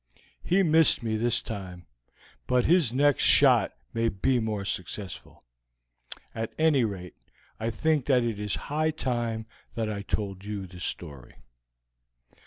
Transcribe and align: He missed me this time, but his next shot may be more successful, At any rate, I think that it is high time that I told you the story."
He 0.43 0.63
missed 0.63 1.03
me 1.03 1.15
this 1.15 1.43
time, 1.43 1.85
but 2.47 2.65
his 2.65 2.91
next 2.91 3.23
shot 3.23 3.71
may 3.93 4.09
be 4.09 4.39
more 4.39 4.65
successful, 4.65 5.43
At 6.33 6.53
any 6.57 6.83
rate, 6.83 7.13
I 7.59 7.69
think 7.69 8.07
that 8.07 8.23
it 8.23 8.39
is 8.39 8.55
high 8.55 8.89
time 8.89 9.45
that 9.75 9.91
I 9.93 10.01
told 10.01 10.43
you 10.43 10.65
the 10.65 10.79
story." 10.79 11.35